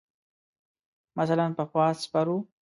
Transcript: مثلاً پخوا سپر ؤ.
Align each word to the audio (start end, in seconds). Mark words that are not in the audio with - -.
مثلاً 1.19 1.45
پخوا 1.57 1.87
سپر 2.01 2.27
ؤ. 2.35 2.37